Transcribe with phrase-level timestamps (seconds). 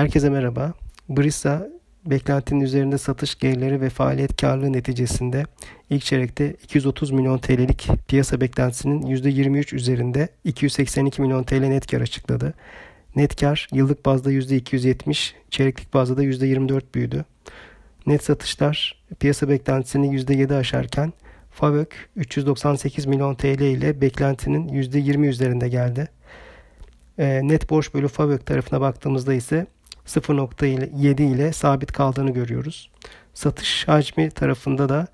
[0.00, 0.72] Herkese merhaba.
[1.08, 1.68] Brisa
[2.06, 5.44] beklentinin üzerinde satış gelirleri ve faaliyet karlılığı neticesinde
[5.90, 12.54] ilk çeyrekte 230 milyon TL'lik piyasa beklentisinin %23 üzerinde 282 milyon TL net kar açıkladı.
[13.16, 17.24] Net kar yıllık bazda %270, çeyreklik bazda da %24 büyüdü.
[18.06, 21.12] Net satışlar piyasa beklentisini %7 aşarken
[21.50, 26.08] FAVÖK 398 milyon TL ile beklentinin %20 üzerinde geldi.
[27.18, 29.66] E, net borç bölü FAVÖK tarafına baktığımızda ise
[30.10, 32.90] 0.7 ile sabit kaldığını görüyoruz.
[33.34, 35.06] Satış hacmi tarafında da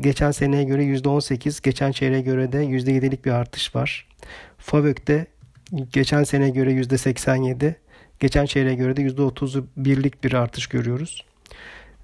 [0.00, 4.08] geçen seneye göre %18, geçen çeyreğe göre de %7'lik bir artış var.
[4.58, 5.26] FAVÖK'te
[5.92, 7.74] geçen seneye göre %87,
[8.20, 11.24] geçen çeyreğe göre de %30'u birlik bir artış görüyoruz.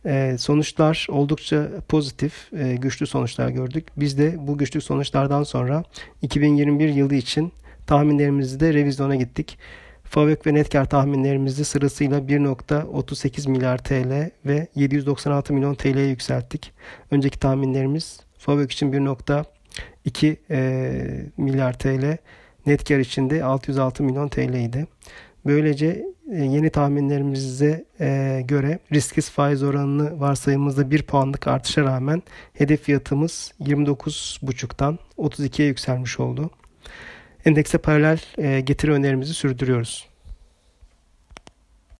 [0.07, 3.87] Ee, sonuçlar oldukça pozitif, e, güçlü sonuçlar gördük.
[3.97, 5.85] Biz de bu güçlü sonuçlardan sonra
[6.23, 7.53] 2021 yılı için
[7.87, 9.59] tahminlerimizde de revizyona gittik.
[10.11, 16.73] FAVÖK ve net tahminlerimizi sırasıyla 1.38 milyar TL ve 796 milyon TL'ye yükselttik.
[17.11, 22.17] Önceki tahminlerimiz FAVÖK için 1.2 e, milyar TL,
[22.67, 24.87] net için de 606 milyon TL idi.
[25.47, 32.83] Böylece e, yeni tahminlerimize e, göre risksiz faiz oranını varsayımımızda 1 puanlık artışa rağmen hedef
[32.83, 36.51] fiyatımız 29.5'tan 32'ye yükselmiş oldu.
[37.45, 40.09] Endekse paralel e, getiri önerimizi sürdürüyoruz.